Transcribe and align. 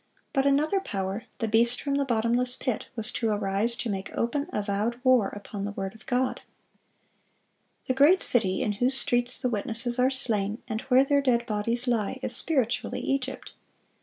But 0.33 0.47
another 0.47 0.79
power—the 0.79 1.47
beast 1.47 1.79
from 1.79 1.93
the 1.93 2.05
bottomless 2.05 2.55
pit—was 2.55 3.11
to 3.11 3.29
arise 3.29 3.75
to 3.75 3.87
make 3.87 4.09
open, 4.15 4.47
avowed 4.51 4.99
war 5.03 5.27
upon 5.27 5.63
the 5.63 5.73
word 5.73 5.93
of 5.93 6.07
God. 6.07 6.41
The 7.85 7.93
"great 7.93 8.23
city" 8.23 8.63
in 8.63 8.71
whose 8.81 8.97
streets 8.97 9.39
the 9.39 9.47
witnesses 9.47 9.99
are 9.99 10.09
slain, 10.09 10.59
and 10.67 10.81
where 10.89 11.03
their 11.03 11.21
dead 11.21 11.45
bodies 11.45 11.85
lie, 11.87 12.19
"is 12.23 12.35
spiritually 12.35 12.99
Egypt." 13.01 13.53